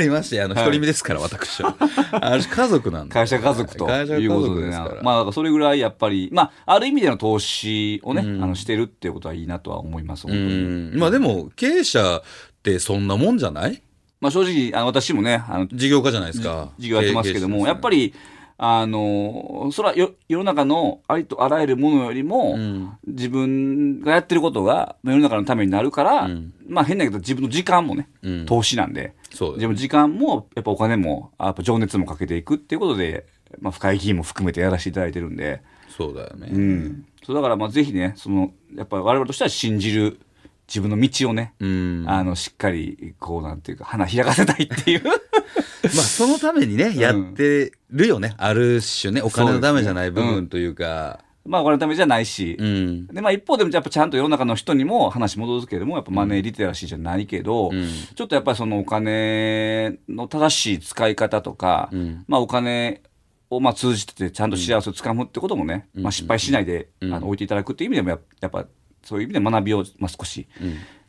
[0.01, 1.77] りまして、あの、はい独り身ですから、私は。
[2.13, 3.13] ある種家族なんで。
[3.13, 5.03] 会社家族と会社家いうことでね族ですから。
[5.03, 10.57] まあ、だからそれぐらいやっぱり、まあ、ある意味での投資をね、うんあの、してるっていうことはいいなとは思います、本う当に。
[10.97, 10.99] ん。
[10.99, 12.23] まあでも、経営者っ
[12.63, 13.83] てそんなもんじゃない？
[14.21, 16.71] まあ、正直、あの、私もね、あの、事業家じゃないですか。
[16.79, 18.15] 事業やってますけども、やっぱり、り、
[18.61, 33.27] あの、それはよ世の中のありとあらゆるものよりも、うん自分がやってることが世の中のためになるから、うんまあ変だけど自分の時間もね、うん投資なんで、そう自分の時間も、やっぱお金も、やっぱ情熱もかけていくっていうことで、
[33.61, 35.63] まあ深い議員も含めてやらせていただいてるんで、
[35.97, 36.49] そうだよね。
[36.51, 37.07] うん。
[37.25, 40.19] そうだからまあぜひね、その、やっぱ我々としては信じる
[40.67, 42.05] 自分の道をね、うん。
[42.09, 45.03] あの、しっかり、こうなんていうか、花開かせたいっていう。
[45.83, 48.35] まあ、そのためにね、やってるよね。
[48.37, 51.21] ある種ね、お金のためじゃない部分というか。
[51.45, 53.07] まあ、お金のためじゃないし、うん。
[53.07, 57.89] で、まあ一方でもやっぱちゃんと世の中の人にも話戻すけれども、やっぱマネーリテラシーじゃないけど、うん。
[58.15, 62.25] ちょっとやっぱりそのお金の正しい使い方とか、うん。
[62.29, 63.03] まあお金
[63.49, 67.15] をまあ通じてちゃんと幸せをつかむってこともね、まあ失敗しないで、うん。
[67.15, 68.67] あの置いていただくっていう意味でもややっぱ
[69.03, 70.47] そういう意味で学びをまあ少し、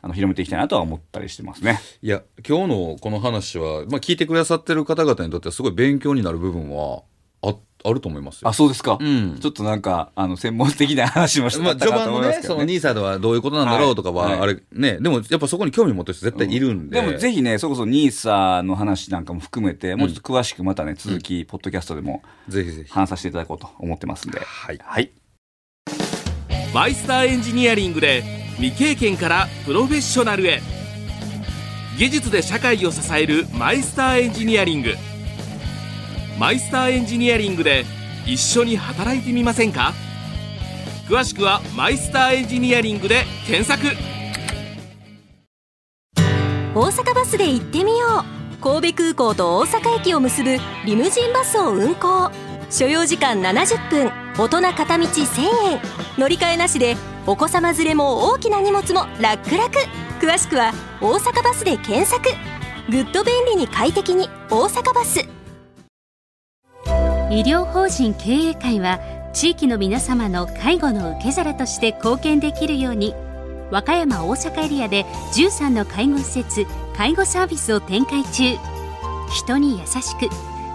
[0.02, 1.80] あの広めていきたいなとは思ったりしてますね。
[2.02, 7.02] いや、今日のこの話は、まあ、聞いてくださってる方々にとってはすごい勉強になる部分は
[7.42, 8.98] ああると思いますよあ、そうですか。
[9.00, 12.66] うんちょっとなんか、あの、専門的な話もしまあ、たかと序盤のね、その思いますけどね。
[12.66, 17.00] ニーサではどういうことなんだろうとかは、はいあれ、ね、でもやっぱそこに興味持ってる人絶対いるんで。
[17.00, 22.92] でもぜひね、それこそニーサの話なんかも含めて、もうちょっと詳しくまたね、続き、ポッドキャストでもぜひぜひ。
[22.92, 24.40] 話させていただこうと思ってますんで。
[24.40, 24.78] はい。
[24.82, 25.12] はい。
[26.74, 28.22] マイスターエンジニアリングで
[28.60, 30.60] 未経験からプロフェッショナルへ。
[31.96, 34.94] 技術で社会を支えるマイスターエンジニアリング。
[36.38, 37.86] マイスターエンジニアリングで
[38.26, 39.94] 一緒に働いてみませんか？
[41.08, 43.96] 詳しくはマイスターエンジニアリングで検索。
[46.74, 48.24] 大阪バスで行ってみよ
[48.58, 48.62] う。
[48.62, 52.30] 神戸空港と大阪駅を結ぶリムジンバスを運行。
[52.70, 54.12] 所要時間70分。
[54.36, 55.42] 大人片道1000
[55.72, 55.80] 円。
[56.18, 59.64] 乗り換えなしでお子様連れも大きな荷物も楽々
[60.20, 62.28] 詳しくは「大阪バス」で検索。
[62.88, 65.20] ぐっと便利に快適に大阪バス。
[67.30, 68.98] 医療法人経営会は
[69.32, 73.14] 地域の皆様の介護の受け皿として貢献できるように
[73.70, 75.04] 和歌山大阪エリアで
[75.34, 78.56] 13の介護施設介護サービスを展開中。
[79.32, 80.28] 人に優しく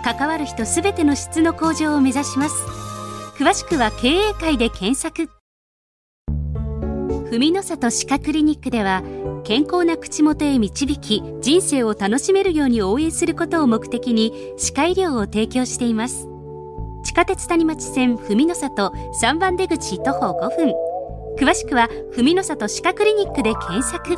[0.04, 2.56] 関わる人すべての質の向上を目指します。
[3.38, 5.35] 詳しくは経営会で検索。
[7.38, 9.04] 文の里歯科クリニックでは
[9.44, 16.30] 健康な口元へ導き人生を楽しめるように応援することを目的に歯科医療を提供しています。
[17.04, 20.74] 地下鉄谷町線文の里3番出口徒歩5分。
[21.38, 24.16] 詳しくは文の里歯科クリニックで検索。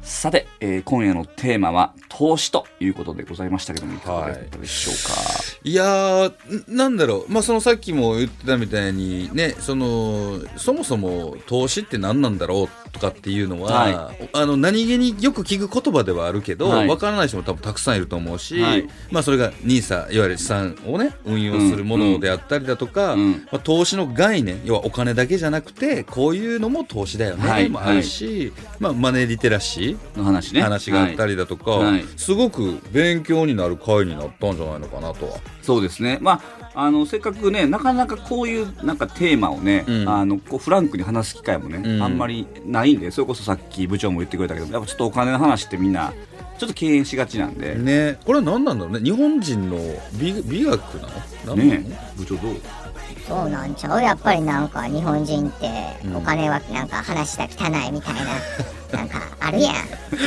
[0.00, 2.64] さて、えー今夜のテーマは投資と。
[2.84, 5.20] いうことでございましたけども、いかがだったでしょうか？
[5.64, 5.74] い。
[5.74, 16.98] やー、んなんだろう、まあ、そのさっきも言ってたみたいに、ね、その、そもそも投資って何なんだろうとかっていうのは、はあの、何気によく聞く言葉ではあるけど、わ、はい。
[16.98, 18.88] からない人も多分たくさんいると思うし、はい。
[19.10, 30.62] まあ、それが NISA、いわゆる資産をね、運用するものであったりだとか、うんまあ、投資の概念、要はお金だけじゃなくて、こういうのも投資だよね、はいもあるし、まあ、マネーリテラシー、の話ね。
[30.62, 32.04] 話があったり、りだとか、はい。
[32.16, 35.38] すごく勉強になる回になったんじゃないのかなとは。
[35.62, 36.18] そうですね。
[36.20, 36.42] ま
[36.74, 40.08] あ、あの、せっかくね、なかなかこういうなんかテーマをね、うん。
[40.08, 42.02] あの、こうフランクに話す機会もね、うん。
[42.02, 46.12] あんまりないんで、それこそさっき部長も言ってくれたけど、やっぱちょっとお金の話ってみんな、
[46.58, 48.12] ちょっと敬遠しがちなんで、ね。
[48.12, 49.00] ねこれは何なんだろうね。
[49.00, 49.76] 日本人の
[50.14, 51.56] 美美学なの？
[51.56, 51.96] 何なの？
[52.16, 52.56] 部長どう？
[53.26, 54.02] そうなんちゃう？
[54.02, 55.70] やっぱりなんか日本人って
[56.04, 56.16] うん。
[56.16, 59.74] お金はなんか話した汚いみたいな、なんかあるやん。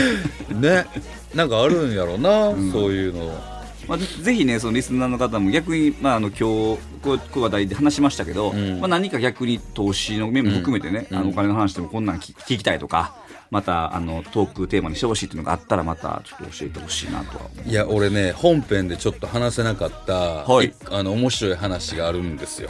[0.61, 0.85] ね
[1.33, 2.71] なんかあるんやろうな、ん。
[2.71, 3.57] そういうの。
[3.87, 8.79] まあ、ぜぜひね、そのリスナーの方も逆に、まあ、あの今日こうこういう話題で話しましたけど、うん。
[8.79, 11.17] まあ、何か逆に投資の面も含めてね、うん。
[11.17, 13.15] あのお金の話でもこんなん聞聞きたいとか、
[13.49, 17.45] またあのトークテーマにしてほしいっていうのがあったら、またちょっと教えてほしいなとは。
[17.65, 22.69] いや俺ね本編でちょっと話せなかった、はいあの面白い話があるんですよ、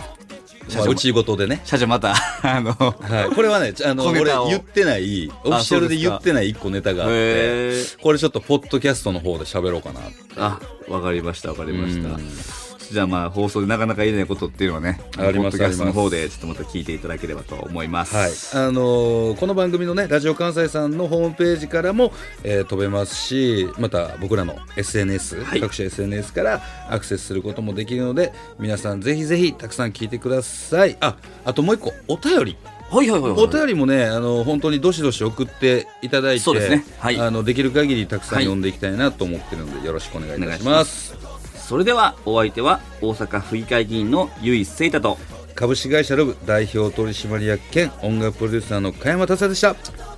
[0.68, 1.62] 社長まあ、うちごとでね。
[1.64, 4.48] 社長また、 あの、はい、これはねあの俺小ネタを。
[4.50, 10.02] 言ってないオフィシャルで言ってない一個ネタがあってこれちょっとポッドキャストの方で喋ろうかな
[10.38, 12.10] あ、わかりました、わかりました。
[12.10, 12.67] うん。
[12.92, 18.16] じゃあまあ放送でなかなか言えないことっていうのはね、ありますポッドキャストの方でちょっとまた聞いていただければと思います。
[18.16, 25.62] はい、あのーこの番組のねラジオ関西さんのホームページからも、えー飛べますしまた僕らの SNS、はい。
[25.62, 30.98] 各種 SNS からアクセスすることもできるので皆さんぜひぜひたくさん聞いてください。
[31.02, 32.58] ああともう一個お便り。
[32.90, 33.42] はいはいはいはい。
[33.44, 36.86] お便りもねあの本当にどしどし送っていただいてそうですね。
[37.00, 37.20] はい。
[37.20, 38.44] あのできる限りたくさんはい。
[38.46, 41.37] 読んでいきたいなと思ってるのでよろしくお願いいたしまます
[41.68, 45.18] それではお相手は大阪府議会議員の由井聖太と
[45.54, 49.76] 株式会社ロブ代表取締役兼音楽プロデューサーの加山達也でした。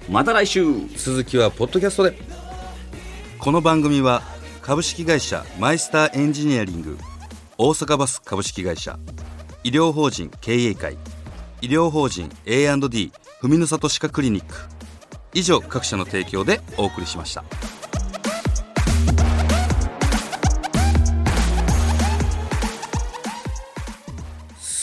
[0.07, 0.63] また来週。
[0.95, 2.15] 続きはポッドキャストで。
[3.39, 4.21] この番組は
[4.61, 6.99] 株式会社マイスターエンジニアリング
[7.57, 8.99] 大阪バス株式会社
[9.63, 10.97] 医療法人経営会
[11.61, 14.55] 医療法人 A&D 文の里歯科クリニック
[15.33, 17.43] 以上各社の提供でお送りしました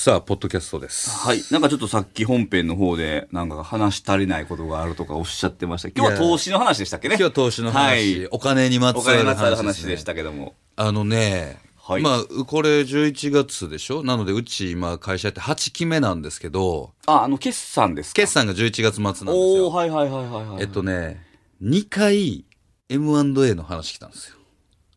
[0.07, 1.11] さあポッドキャストです。
[1.11, 1.43] はい。
[1.51, 5.89] なんかちょっとさっき本編の方でなんか話し足りないことがあるとかおっしゃってました。
[5.89, 7.15] 今日は投資の話でしたっけね？
[7.15, 8.27] 今日は投資の話、はい。
[8.29, 10.55] お金にまつおわる金にまつわる話ね、話でしたけども。
[10.77, 12.03] あのね、はい。
[12.03, 14.05] まあこれ11月でしょ？
[14.05, 16.93] なのでうち今会社やって8期目なんですけど。
[17.09, 18.23] ああの決算ですか？
[18.23, 21.21] 決算が11月末なんですおおよはいはいはいはいはいえっとね
[21.65, 22.45] 2回
[22.89, 24.37] M&A の話来たんですよ。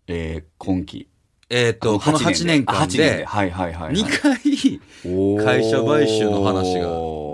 [0.06, 1.08] えー、今期
[1.50, 3.18] えっとこの8年あ間8年で。
[3.18, 3.96] ではいはいはいはい。
[3.96, 6.88] 2回会社買収の話が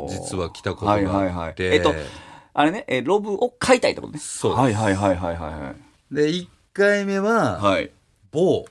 [0.10, 1.54] 実は来たことがあって、はいはいはい。
[1.58, 1.94] えっと
[2.54, 4.20] あれね、えーロブを買いたいってことね。
[4.20, 4.60] そうです。
[4.62, 5.74] はいはいはいはいはいは
[6.12, 6.16] い。
[6.16, 7.92] で1回目ははい。
[8.32, 8.66] 某。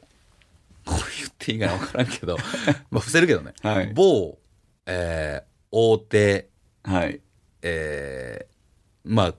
[0.86, 2.36] これ言っていいかな分からんけど、
[2.90, 3.52] まあ伏せるけどね。
[3.62, 3.92] はい。
[3.94, 4.38] 某、
[4.86, 6.48] えー大手、
[6.84, 7.20] はい。
[7.62, 8.54] えー
[9.04, 9.34] まあ、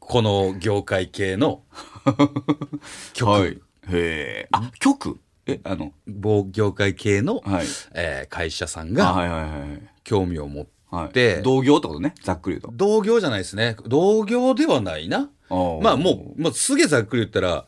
[0.00, 1.62] この業界系の
[3.12, 3.60] 曲、はい。
[3.88, 4.48] へえ。
[4.52, 7.66] あ、曲え、あの、某業界系の、はい。
[7.94, 11.12] えー会社さんあ、がはいはいはい興味を持って、はい。
[11.12, 12.14] で同業ってことね。
[12.22, 12.84] ざっくり言うと。
[12.86, 13.76] 同業じゃないですね。
[13.86, 15.30] 同業ではないな。
[15.50, 17.66] まあもう、まあ、すげえざっくり言ったら、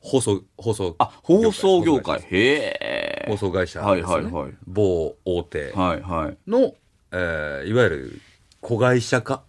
[0.00, 0.94] 放送、放送。
[0.98, 2.20] あ、放送業界。
[2.20, 3.36] 放へえ。
[3.38, 4.14] 送会社はいですね。
[4.16, 4.52] はいはい。
[4.66, 6.50] 某大手はいはい。
[6.50, 6.74] の、
[7.12, 8.20] えーいわゆる
[8.60, 9.44] 子会社化。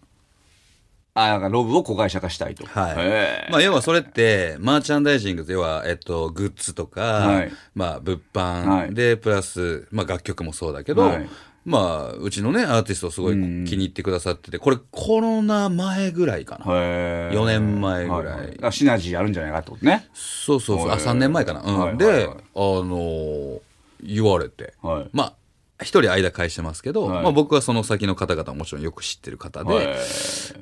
[1.16, 2.66] あ、ロブを子会社化したいと。
[2.66, 3.52] はい。
[3.52, 11.30] まあ、要はそれって、マーチャンダイジング、要は、えっと、グッズとか、はいまあ、物はい販で、プラス、まあ、楽曲もそうだけど、はい
[11.64, 16.66] まあ、うちのね、アーティストをすごい気うんに入ってくださってて、これコロナ前ぐらいかな。
[16.74, 17.36] へえ。
[17.36, 20.08] 4年前ぐらいははだからシナジーあるんじゃないかってことね。
[20.14, 21.62] そうそうそう、あ、はい3年前かな。
[21.62, 21.80] うん。
[21.80, 23.60] はいはいで、はいあのー
[24.04, 25.10] 言われて、はい。
[25.14, 25.34] まあ、
[25.82, 29.88] 一人間返してますけど、はいまあ僕はその先の方々ももちろんよく知ってる方で、はい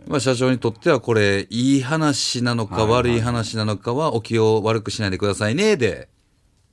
[0.08, 6.10] まあ社長にとってはこれ、いい話なのか悪い話なのかはお気を悪くしないでくださいね、で。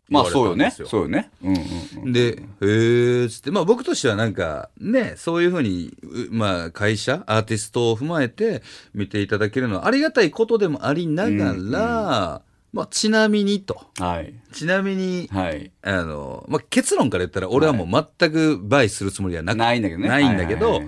[0.09, 0.71] まあそうよね。
[0.73, 1.31] そうよね。
[1.43, 1.65] うんうん
[2.05, 2.13] うん。
[2.13, 13.87] で、へーっつって、まあ僕としてはなんかね、そういうふうに、うまあ会社、アーティストを踏まえて見ていただけるのはありがたいことでもありながら、まあちなみにと。
[13.99, 14.35] はい。
[14.53, 15.71] ちなみに、はい。
[15.83, 20.09] あの、まあ結論から言ったら俺はもう全く倍するつもりはなくないんだけどね。
[20.09, 20.83] ないんだけど、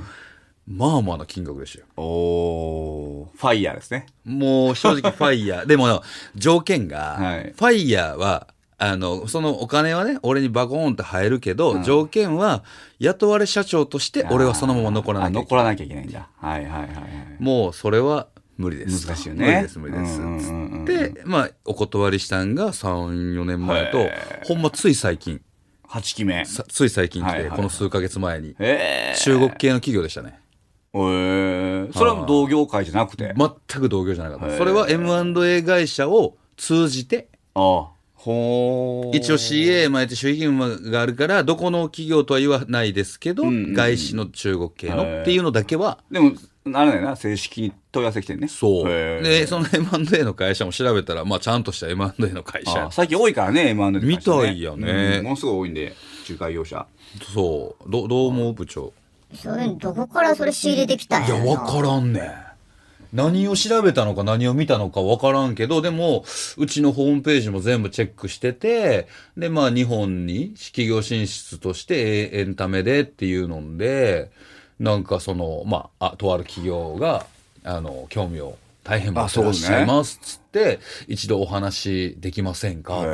[0.66, 1.86] まあまあな金額でしたよ。
[1.96, 4.06] おー、ファイヤーですね。
[4.24, 5.66] もう正直ファイヤー。
[5.66, 6.02] でも
[6.36, 8.46] 条件が、はいファイヤーは、
[8.78, 12.64] あの、そのお金はね、俺にバコーンと入るけど、条件は、
[12.98, 15.42] 雇われ社長として俺はそのまま残らなきゃいけない。
[15.42, 16.28] あ残らなきゃいけないんだ。
[16.36, 17.42] はいはいはいはい。
[17.42, 19.06] もうそれは無理です。
[19.06, 20.18] 難しいよね無理です、無理です。
[20.18, 25.40] つって、まあ、お断りしたんが3、4年前とへ、ほんまつい最近、
[25.88, 26.44] 8期目。
[26.44, 28.54] さつい最近来て、この数ヶ月前に。
[29.24, 30.40] 中国系の企業でしたね。
[30.94, 31.88] へえ。
[31.92, 33.34] それは同業界じゃなくて？
[33.36, 34.56] 全く同業じゃなかった。
[34.56, 38.01] それは M&A 会社を通じて、あほー。
[38.24, 46.32] 一応 CA 毎年守秘義務があるから、どこの企業とは言わないですけど、うんうんうん外資の中国系のっていうのだけは、でも、
[46.72, 48.48] あれだよな、正式に問い合わせ来てんね。
[48.48, 48.88] そう。
[48.88, 52.92] で、その M&A の会社も調べたら、まあちゃんとした M&A の会社あ。
[52.92, 55.94] 最近多いからね、M&A の会社ねみたいやねうんものすごい多いんで、
[56.28, 56.86] 仲介業者。
[57.34, 57.90] そう。
[57.90, 58.52] どどう思う？
[58.52, 58.92] 部長。
[59.34, 62.24] それ、どこからそれ仕入れてきたんいや、やろわからんねん。
[63.12, 66.24] 何を調べたのか何を見たのかわからんけど、でも、
[66.56, 74.30] うちのホームページも全部チェックしてて、で、まあ、日本に企業進出としてエンタメでっていうので、
[74.80, 77.26] なんかその、まあ、あ、とある企業が、
[77.64, 83.04] あの、興味を大変持ってらっしゃいますっつって、一度お話できませんか？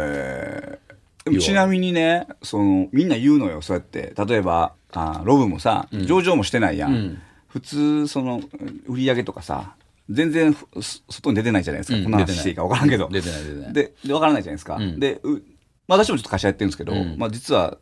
[1.40, 4.14] ちなみにね、その、みんな言うのよ、そうやって。
[4.16, 6.94] 例えば、あロブもさ、上場もしてないやん。
[6.94, 7.18] うん。
[7.48, 8.40] 普通、その、
[8.86, 9.74] 売り上げとかさ、
[10.10, 11.98] 全然外に出てないじゃないですか。
[11.98, 13.08] うんこんな話していいか分からんけど。
[13.10, 14.76] 出てない出てないで、で分からないじゃないですか。
[14.76, 15.42] うんで、う
[15.86, 17.78] まあ私もちょっと会社やってるんですけど、うんまあ実は、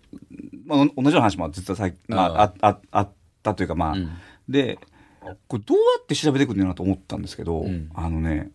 [0.64, 3.12] まあ同じような話も実はさ、まあ、あああっ
[3.42, 4.10] たというかまあ、うん
[4.48, 4.78] で、
[5.48, 8.50] これどうやって調べていくんだなと思ったんですけど、んあのね、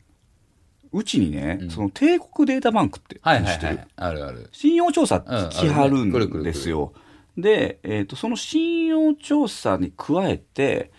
[0.94, 3.88] うちにね、んその帝国データバンクって、はいはいはい。
[3.96, 4.50] あるある。
[4.52, 6.94] 信用調査来はるんですよ。
[7.38, 10.92] で、えっ、と、その信用調査に加えて、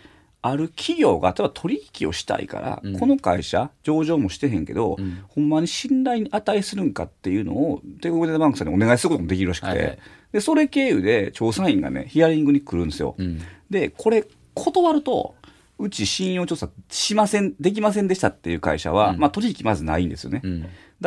[0.43, 9.99] ある企業が、例えば取引をしたいから、うんこの会社、上場もしてへんけど、んほんまに信頼に値するんかっていうのを、帝国データバンクさんにお願いすることもできるらしくて、はいはい
[10.33, 13.15] で、それ経由で調査員がね、ヒアリングに来るんですよ。
[13.17, 13.39] うん。
[13.69, 14.25] で、これ、
[14.55, 15.35] 断ると、
[15.79, 20.41] うち信用調査しません、できませんでしたっていう会社は、うんまあ取引まずないんですよね。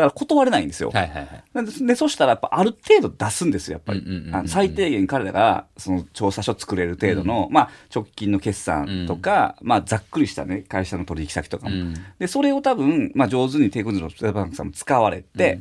[0.01, 0.03] うん。
[0.03, 0.91] だから断れないんですよ。
[0.93, 1.67] はいはいはい。
[1.67, 4.05] でで、そしたらやっぱある程度出すんですよ、やっぱり
[4.47, 11.75] 最低限彼らが、その調査書作れる程度の、まあ直近の決算とか、まあざっくりしたね、会社の取引先とかも。
[11.75, 15.61] うんで、それを多分、まあ上手に帝国のデータバンクさんも使われて、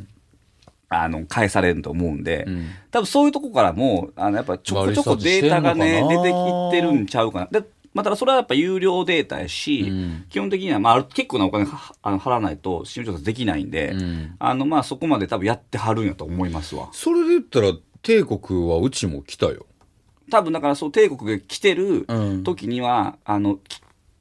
[0.90, 7.60] あの、返されると思うんで、うん多分そういうとこからも、あの、やっぱちょこちょこデータがね、出てきてるんちゃうかな。
[7.60, 16.90] で、まあ、ただそれはやっぱ有料データやし、うん基本的には、まあ結構なお金はあの払わないと、信用調査できないんで、うんあの、まあそこまで多分やってはるんやと思いますわ。
[16.92, 19.66] それで言ったら、帝国はうちも来たよ。
[20.30, 23.80] 多分だからそう、帝国が来てるうん時には、あの、き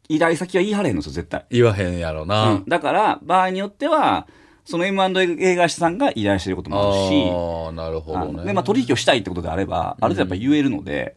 [0.09, 1.45] 依頼先は言い張れへんのですよ、絶対。
[1.51, 2.53] 言わへんやろな。
[2.53, 4.29] うんだから、場合によっては、
[4.65, 8.45] その M&A 会社さんが依頼してることもあるし、ああ、なるほどね。
[8.45, 11.17] で、まあ取引をしたいってことであれば、ある程度やっぱ言えるので、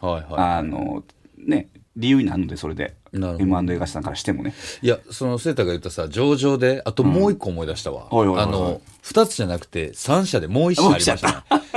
[0.00, 0.24] はいはい。
[0.58, 1.02] あの、
[1.36, 1.68] ね、
[1.98, 2.94] 理由になるので、それで。
[3.12, 4.54] M&A 会社さんからしてもね。
[4.82, 8.46] いやそのセータが言ったさ上場であともう一個思い出したわ、はいはいはいはい。
[8.46, 11.26] あの2つじゃなくて3社でもう1社ありました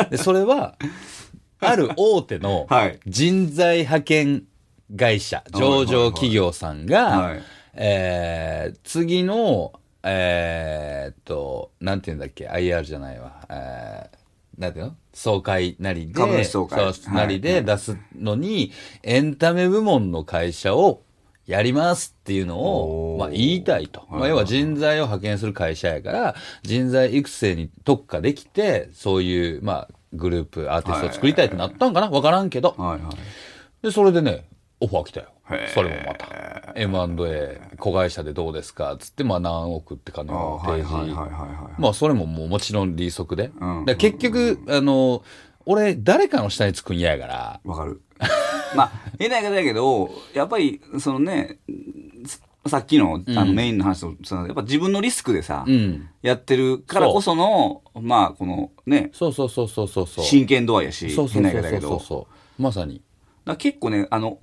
[0.03, 0.09] ね。
[0.11, 0.75] でそれは
[1.59, 2.99] ある大手の はい。
[3.07, 4.43] 人材派遣
[4.95, 7.43] 会社上場企業さんが、はい。
[7.73, 14.20] えー次のえーっとなんて言うんだっけ？IR じゃないわ、えー
[14.61, 14.95] なんていうの？
[15.13, 16.93] 総会なりで株主総会。
[16.93, 18.71] そうなりで出すのに、
[19.03, 21.01] エンタメ部門の会社を
[21.47, 24.01] やりますっていうのを、まあ、言いたいと。
[24.01, 24.19] はい。
[24.19, 32.09] まあ、要は人材を派遣する会社やから、人材育成に特化できて、そういう、まあ、グループ、アーティストを作りたいってなったんかな？
[32.09, 32.75] わからんけど。
[32.77, 33.83] はいはい。
[33.83, 34.45] で、それでね、
[34.79, 35.31] オファー来たよ。
[35.73, 36.73] それもまた。
[36.75, 38.95] M&A、子会社でどうですか？
[38.99, 40.93] つって、まあ何億って金を提示。
[40.93, 43.51] はいはいはいはいはいまあそれももうもちろん利息で。
[43.59, 45.23] うんら結局、あの、
[45.65, 47.59] 俺、誰かの下につくん嫌やから。
[47.63, 48.01] わかる。
[48.75, 51.57] まあ、変な言い方だけど、やっぱり、そのね、
[52.67, 56.07] さっきのあのメインの話と、そのやっぱ自分のリスクでさ、うん。
[56.21, 60.07] やってるからこその、まあ、このね、そうそうそうそうそう。
[60.07, 62.27] 真剣度合いやし、そうそうそうそうそ
[62.59, 62.61] う。
[62.61, 63.01] まさに。
[63.45, 64.39] だ結構ね、あの、お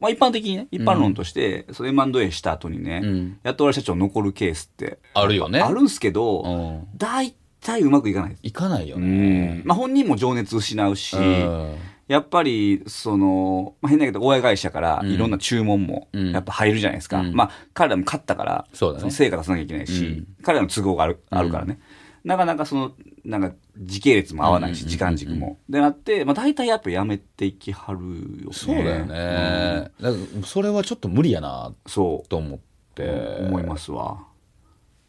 [0.00, 6.88] まあ、一般的にね、一般論として、その M&A した後にね、うん雇われ社長残るケースって、あるよねあるんすけど、うん。
[6.96, 8.40] 大体うまくいかないです。
[8.42, 9.62] いかないようねん。。
[9.64, 11.76] まあ、本人も情熱失うし、うん
[12.10, 17.20] やっぱり、その、まあ、変だけど、親会社からいろんな注文も、うんやっぱ入るじゃないですか。
[17.20, 21.78] うんまあ、彼らも勝ったから、そうだねの成果出さなきゃいけないし、うん彼らの都合があるあるからね。
[22.24, 22.92] なかなかその、
[23.24, 25.58] なんか、時系列も合わないし、うん時間軸も。
[25.68, 28.52] でなって、まあ、大体やっぱやめていきはるよね。
[28.52, 29.90] そうだよね。
[30.00, 31.74] だからそれはちょっと無理やなうん。
[31.86, 32.58] そと思っ
[32.94, 33.04] て。
[33.04, 34.18] う、思いますわ。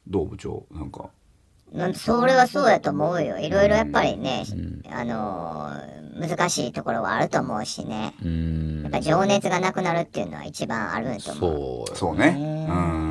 [0.07, 1.09] どう部長なんか。
[1.73, 3.37] うんそれはそうやと思うよ。
[3.37, 4.43] いろいろやっぱりね、
[4.89, 8.13] あのー難しいところはあると思うしね。
[8.23, 11.87] うんやっぱ情熱がなくなるっていうのは一番あると思う。
[11.87, 12.35] そうそうね。
[12.69, 13.10] うん。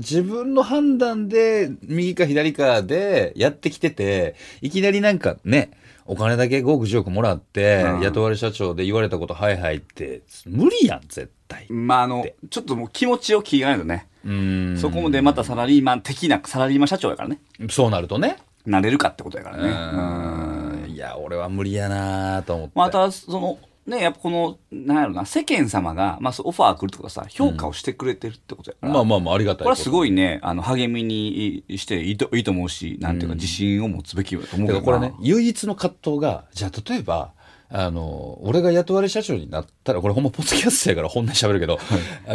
[0.00, 5.70] 自分の判断で右か左かでやってきてて、いきなりなんかね、
[6.06, 11.70] お金だけ5億10億もらって、うん雇われ社長で言われたことはいはいって、無理やん、絶対。
[11.70, 14.06] まあ、あの、ちょっともう気持ちを聞いかないとね。
[14.24, 17.40] うんそこでまたサラリーマン的なサラリーマン社長やからね。
[17.70, 18.36] そうなるとね。
[18.66, 19.68] なれるかってことやからね。
[19.68, 20.90] うんうん。
[20.90, 22.72] いや、俺は無理やなと思って。
[22.74, 28.92] また、その、ね、やっぱこの、なんやろな、世間様が、まあ、オファー来るとはさ、評価をしてくれてるってことやから。
[28.92, 30.08] まあまあまあ、ありがたいこれはすごい。
[30.08, 34.80] いね、あの、励みにしていいといいと思うし、なんていうか、自信を持つべきだと思うけどな。
[34.80, 37.32] だからこれね、唯一の葛藤が、じゃあ例えば、
[37.72, 41.78] あの、俺が雇われ社長になったら、これほんまポッドキャストやから本音喋るけど、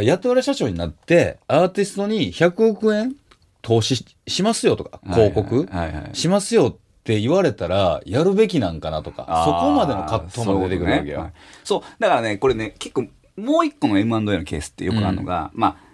[0.01, 3.15] 雇われ社長になって、アーティストに100億円
[3.61, 6.15] 投資ししますよとか、広告はいはいはい。
[6.15, 6.84] しますよって
[7.19, 11.31] 言われたら、やるべきなんかなとか、そこまでの葛藤まで出てくるわけよ。
[11.63, 11.95] そうねはい。
[11.99, 15.85] だからね、これね、結構、もう一個の M&A のケースってよくあるのが、まあ、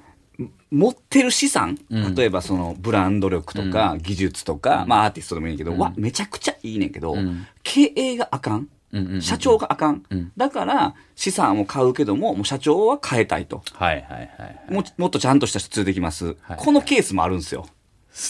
[0.72, 8.68] 持ってる資産、うん例えばそのブランド力とか技術とか、まあアーティストでもいいけど、わ、めちゃくちゃいいねんけど、ん経営があかん。
[8.94, 13.64] うんうんうん社長があかん,、んだから資産を買うけども、もう社長は変えたいと。
[13.74, 14.74] はいはいはいはい。
[14.74, 16.36] ももっとちゃんとした人連れてきます。
[16.42, 17.68] はいこのケースもあるんですよ。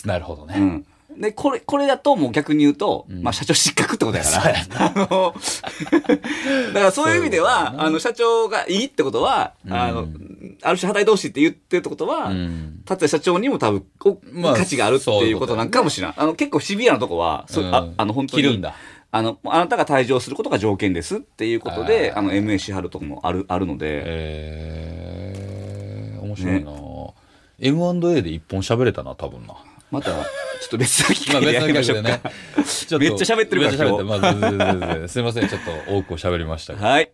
[0.05, 0.55] なるほどね。
[0.57, 0.85] うん。
[1.17, 4.55] で、これ、これだともう逆に言うと、まあ社長失格ってことやから。
[4.79, 5.35] あの、
[6.73, 10.07] だからそういう意味では、あの、社長がいいってことは、あの、
[10.63, 12.81] ある種働いてほしいって言ってるってことは、ん。
[12.85, 15.63] 達也社長にも多分、おまあ価値があるっていうことな。
[15.63, 16.15] んかもしれない。
[16.17, 17.75] あの、結構シビアなとこは、そううん。
[17.75, 18.43] ああの、本当に。
[18.43, 18.75] 切るんだ。
[19.13, 26.71] あの、あなたが退場することが条件ですっていうことで、あーあの、MA 支払うとこもある、あるので、えー、面白いな、
[27.59, 29.55] M&A で一本喋れたな、多分な。
[29.91, 32.09] また、ちょっと別の機まあ別会でやりましょうか。
[32.09, 32.21] ね。
[32.65, 34.15] ちょっとめっちゃ喋ってるからま
[35.03, 36.87] あすいません、ちょっと多く喋りましたが。
[36.87, 37.11] はい。